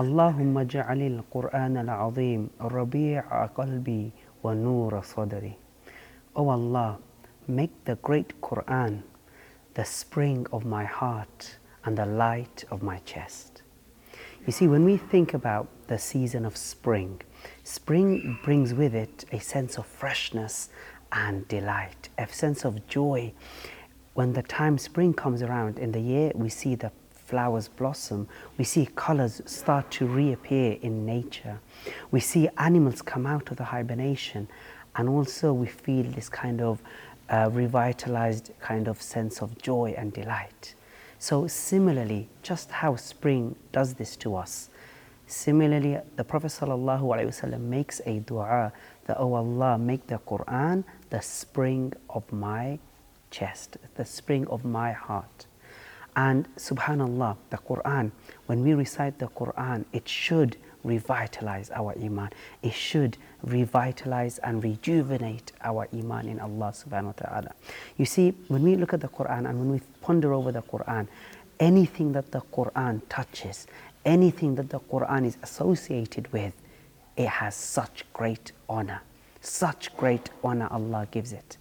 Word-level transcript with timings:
اللهم 0.00 0.58
اجعل 0.58 1.02
القرآن 1.02 1.76
العظيم 1.76 2.50
ربيع 2.60 3.46
قلبي 3.46 4.10
ونور 4.44 5.00
صدري 5.00 5.52
O 6.34 6.48
Allah, 6.48 6.96
make 7.46 7.84
the 7.84 7.96
great 7.96 8.40
Quran 8.40 9.02
the 9.74 9.84
spring 9.84 10.46
of 10.54 10.64
my 10.64 10.84
heart 10.84 11.58
and 11.84 11.98
the 11.98 12.06
light 12.06 12.64
of 12.70 12.82
my 12.82 12.98
chest. 13.04 13.62
You 14.46 14.52
see, 14.52 14.66
when 14.66 14.84
we 14.84 14.96
think 14.96 15.34
about 15.34 15.68
the 15.88 15.98
season 15.98 16.46
of 16.46 16.56
spring, 16.56 17.20
spring 17.62 18.38
brings 18.42 18.72
with 18.72 18.94
it 18.94 19.26
a 19.32 19.38
sense 19.38 19.76
of 19.76 19.84
freshness 19.84 20.70
and 21.12 21.46
delight, 21.48 22.08
a 22.16 22.26
sense 22.26 22.64
of 22.64 22.86
joy. 22.86 23.34
When 24.14 24.32
the 24.32 24.42
time 24.42 24.78
spring 24.78 25.12
comes 25.12 25.42
around 25.42 25.78
in 25.78 25.92
the 25.92 26.00
year, 26.00 26.32
we 26.34 26.48
see 26.48 26.74
the 26.74 26.92
flowers 27.30 27.68
blossom, 27.68 28.28
we 28.58 28.64
see 28.64 28.86
colors 28.96 29.40
start 29.46 29.90
to 29.92 30.06
reappear 30.06 30.76
in 30.82 31.06
nature, 31.06 31.60
we 32.10 32.20
see 32.20 32.48
animals 32.58 33.00
come 33.00 33.24
out 33.24 33.50
of 33.50 33.56
the 33.56 33.64
hibernation, 33.64 34.48
and 34.96 35.08
also 35.08 35.52
we 35.52 35.66
feel 35.66 36.02
this 36.02 36.28
kind 36.28 36.60
of 36.60 36.82
uh, 37.28 37.48
revitalized 37.52 38.50
kind 38.60 38.88
of 38.88 39.00
sense 39.00 39.40
of 39.40 39.56
joy 39.62 39.94
and 39.96 40.12
delight. 40.12 40.74
So, 41.20 41.46
similarly, 41.46 42.28
just 42.42 42.70
how 42.70 42.96
spring 42.96 43.54
does 43.72 43.94
this 43.94 44.16
to 44.16 44.34
us. 44.34 44.70
Similarly, 45.26 45.98
the 46.16 46.24
Prophet 46.24 46.48
ﷺ 46.48 47.60
makes 47.60 48.00
a 48.06 48.18
dua 48.20 48.72
that, 49.04 49.16
Oh 49.20 49.34
Allah, 49.34 49.78
make 49.78 50.06
the 50.08 50.18
Quran 50.18 50.82
the 51.10 51.20
spring 51.20 51.92
of 52.08 52.32
my 52.32 52.80
chest, 53.30 53.76
the 53.94 54.04
spring 54.04 54.46
of 54.48 54.64
my 54.64 54.90
heart. 54.92 55.46
And 56.20 56.46
subhanallah, 56.56 57.36
the 57.48 57.56
Quran, 57.56 58.10
when 58.44 58.62
we 58.62 58.74
recite 58.74 59.18
the 59.18 59.28
Quran, 59.28 59.86
it 59.98 60.06
should 60.06 60.58
revitalize 60.84 61.70
our 61.70 61.94
iman. 62.06 62.28
It 62.62 62.74
should 62.74 63.16
revitalize 63.42 64.36
and 64.38 64.62
rejuvenate 64.62 65.52
our 65.62 65.88
iman 65.94 66.28
in 66.28 66.38
Allah 66.38 66.74
subhanahu 66.76 67.12
wa 67.12 67.18
ta'ala. 67.22 67.52
You 67.96 68.04
see, 68.04 68.34
when 68.48 68.62
we 68.62 68.76
look 68.76 68.92
at 68.92 69.00
the 69.00 69.08
Quran 69.08 69.48
and 69.48 69.58
when 69.60 69.70
we 69.72 69.80
ponder 70.02 70.34
over 70.34 70.52
the 70.52 70.60
Quran, 70.60 71.08
anything 71.58 72.12
that 72.12 72.32
the 72.32 72.42
Quran 72.52 73.00
touches, 73.08 73.66
anything 74.04 74.56
that 74.56 74.68
the 74.68 74.80
Quran 74.80 75.24
is 75.24 75.38
associated 75.42 76.30
with, 76.34 76.52
it 77.16 77.28
has 77.28 77.54
such 77.54 78.04
great 78.12 78.52
honor. 78.68 79.00
Such 79.40 79.96
great 79.96 80.28
honor 80.44 80.68
Allah 80.70 81.08
gives 81.10 81.32
it. 81.32 81.56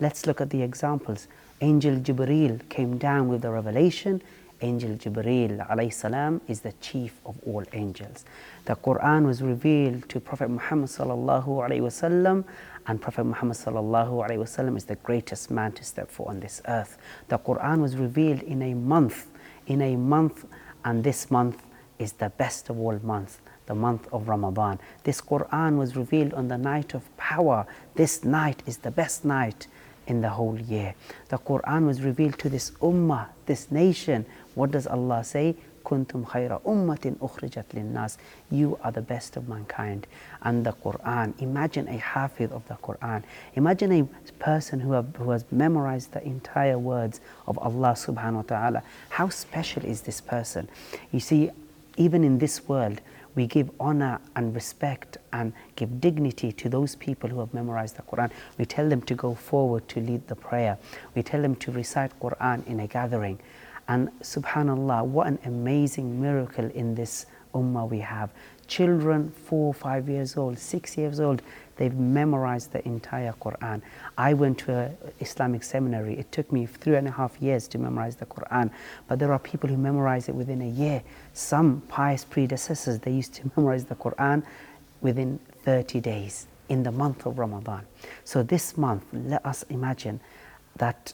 Let's 0.00 0.26
look 0.26 0.40
at 0.40 0.50
the 0.50 0.62
examples. 0.62 1.28
Angel 1.60 1.96
Jibreel 1.96 2.68
came 2.68 2.98
down 2.98 3.28
with 3.28 3.42
the 3.42 3.50
revelation 3.50 4.22
Angel 4.60 4.90
Jibreel 4.90 5.68
alayhi 5.68 5.92
salam 5.92 6.40
is 6.48 6.60
the 6.60 6.72
chief 6.80 7.20
of 7.26 7.36
all 7.46 7.64
angels. 7.72 8.24
The 8.64 8.76
Quran 8.76 9.26
was 9.26 9.42
revealed 9.42 10.08
to 10.08 10.20
Prophet 10.20 10.48
Muhammad 10.48 10.88
sallallahu 10.88 11.46
wasallam 11.46 12.44
and 12.86 13.02
Prophet 13.02 13.24
Muhammad 13.24 13.56
sallallahu 13.56 14.26
wasallam 14.26 14.76
is 14.76 14.84
the 14.84 14.96
greatest 14.96 15.50
man 15.50 15.72
to 15.72 15.84
step 15.84 16.10
foot 16.10 16.28
on 16.28 16.40
this 16.40 16.62
earth. 16.68 16.96
The 17.28 17.38
Quran 17.38 17.82
was 17.82 17.96
revealed 17.96 18.42
in 18.42 18.62
a 18.62 18.74
month, 18.74 19.26
in 19.66 19.82
a 19.82 19.96
month 19.96 20.46
and 20.84 21.04
this 21.04 21.30
month 21.30 21.62
is 21.98 22.12
the 22.12 22.30
best 22.30 22.70
of 22.70 22.78
all 22.78 22.98
months 23.02 23.40
the 23.66 23.74
month 23.74 24.06
of 24.12 24.28
Ramadan. 24.28 24.78
This 25.04 25.22
Quran 25.22 25.78
was 25.78 25.96
revealed 25.96 26.34
on 26.34 26.48
the 26.48 26.58
night 26.58 26.92
of 26.92 27.02
power. 27.16 27.66
This 27.94 28.22
night 28.22 28.62
is 28.66 28.76
the 28.76 28.90
best 28.90 29.24
night 29.24 29.66
in 30.06 30.20
the 30.20 30.28
whole 30.30 30.58
year. 30.60 30.94
The 31.28 31.38
Quran 31.38 31.86
was 31.86 32.02
revealed 32.02 32.38
to 32.40 32.48
this 32.48 32.70
ummah, 32.82 33.28
this 33.46 33.70
nation. 33.70 34.26
What 34.54 34.70
does 34.70 34.86
Allah 34.86 35.24
say? 35.24 35.56
Kuntum 35.84 36.24
khayra 36.26 36.62
ummatin 36.62 37.16
ukhrijat 37.16 37.64
linnas. 37.74 38.16
You 38.50 38.78
are 38.82 38.90
the 38.90 39.02
best 39.02 39.36
of 39.36 39.48
mankind. 39.48 40.06
And 40.42 40.64
the 40.64 40.72
Quran, 40.72 41.34
imagine 41.40 41.88
a 41.88 41.98
hafiz 41.98 42.50
of 42.52 42.66
the 42.68 42.74
Quran. 42.74 43.22
Imagine 43.54 43.92
a 43.92 44.04
person 44.38 44.80
who, 44.80 44.92
have, 44.92 45.14
who 45.16 45.30
has 45.30 45.44
memorized 45.50 46.12
the 46.12 46.24
entire 46.24 46.78
words 46.78 47.20
of 47.46 47.58
Allah 47.58 47.92
subhanahu 47.96 48.36
wa 48.36 48.42
ta'ala. 48.42 48.82
How 49.10 49.28
special 49.28 49.84
is 49.84 50.02
this 50.02 50.20
person? 50.20 50.68
You 51.12 51.20
see, 51.20 51.50
even 51.96 52.24
in 52.24 52.38
this 52.38 52.66
world, 52.66 53.00
we 53.34 53.46
give 53.46 53.70
honor 53.80 54.20
and 54.36 54.54
respect 54.54 55.18
and 55.32 55.52
give 55.76 56.00
dignity 56.00 56.52
to 56.52 56.68
those 56.68 56.94
people 56.96 57.28
who 57.28 57.40
have 57.40 57.52
memorized 57.52 57.96
the 57.96 58.02
Quran. 58.02 58.30
We 58.58 58.64
tell 58.64 58.88
them 58.88 59.02
to 59.02 59.14
go 59.14 59.34
forward 59.34 59.88
to 59.88 60.00
lead 60.00 60.26
the 60.28 60.36
prayer. 60.36 60.78
We 61.14 61.22
tell 61.22 61.42
them 61.42 61.56
to 61.56 61.72
recite 61.72 62.18
Quran 62.20 62.66
in 62.66 62.80
a 62.80 62.86
gathering. 62.86 63.40
And 63.88 64.08
subhanallah, 64.20 65.04
what 65.04 65.26
an 65.26 65.38
amazing 65.44 66.20
miracle 66.20 66.70
in 66.70 66.94
this 66.94 67.26
ummah 67.54 67.88
we 67.88 68.00
have. 68.00 68.30
Children, 68.64 69.30
four, 69.30 69.74
five 69.74 70.08
years 70.08 70.36
old, 70.36 70.58
six 70.58 70.96
years 70.96 71.20
old, 71.20 71.42
they've 71.76 71.94
memorized 71.94 72.72
the 72.72 72.86
entire 72.86 73.32
Quran. 73.40 73.82
I 74.16 74.34
went 74.34 74.58
to 74.58 74.72
an 74.72 74.96
Islamic 75.20 75.62
seminary. 75.62 76.18
It 76.18 76.30
took 76.32 76.50
me 76.52 76.66
three 76.66 76.96
and 76.96 77.08
a 77.08 77.10
half 77.10 77.40
years 77.40 77.68
to 77.68 77.78
memorize 77.78 78.16
the 78.16 78.26
Quran. 78.26 78.70
But 79.08 79.18
there 79.18 79.32
are 79.32 79.38
people 79.38 79.68
who 79.68 79.76
memorize 79.76 80.28
it 80.28 80.34
within 80.34 80.62
a 80.62 80.68
year. 80.68 81.02
Some 81.32 81.82
pious 81.88 82.24
predecessors, 82.24 82.98
they 83.00 83.12
used 83.12 83.34
to 83.34 83.50
memorize 83.56 83.84
the 83.84 83.96
Quran 83.96 84.42
within 85.00 85.38
30 85.64 86.00
days 86.00 86.46
in 86.68 86.82
the 86.82 86.92
month 86.92 87.26
of 87.26 87.38
Ramadan. 87.38 87.86
So 88.24 88.42
this 88.42 88.76
month, 88.76 89.04
let 89.12 89.44
us 89.44 89.64
imagine 89.68 90.20
that 90.76 91.12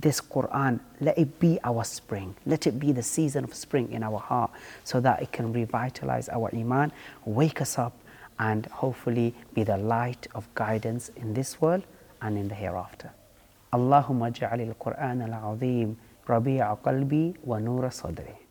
this 0.00 0.20
Quran. 0.20 0.80
Let 1.00 1.18
it 1.18 1.38
be 1.38 1.58
our 1.64 1.84
spring. 1.84 2.34
Let 2.46 2.66
it 2.66 2.78
be 2.78 2.92
the 2.92 3.02
season 3.02 3.44
of 3.44 3.54
spring 3.54 3.92
in 3.92 4.02
our 4.02 4.18
heart 4.18 4.50
so 4.84 5.00
that 5.00 5.22
it 5.22 5.32
can 5.32 5.52
revitalize 5.52 6.28
our 6.28 6.50
Iman, 6.54 6.92
wake 7.24 7.60
us 7.60 7.78
up, 7.78 7.94
and 8.38 8.66
hopefully 8.66 9.34
be 9.54 9.64
the 9.64 9.76
light 9.76 10.26
of 10.34 10.52
guidance 10.54 11.10
in 11.16 11.34
this 11.34 11.60
world 11.60 11.84
and 12.22 12.38
in 12.38 12.48
the 12.48 12.54
hereafter. 12.54 13.10
Allahumma 13.72 14.32
ja'alil 14.32 14.74
Quran 14.76 15.28
al-Azim 15.28 15.96
rabi'a 16.26 16.78
qalbi 16.80 17.36
wa 17.42 17.58
nura 17.58 17.90
sadri. 17.90 18.47